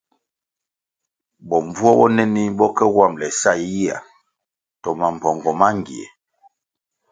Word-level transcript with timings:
Bombvuo 1.47 1.91
bonenih 1.97 2.51
bo 2.57 2.67
ke 2.77 2.85
wambʼle 2.95 3.27
sa 3.41 3.51
yiyihya 3.61 3.97
to 4.81 4.89
mambpongo 4.99 5.51
mangie, 5.59 6.05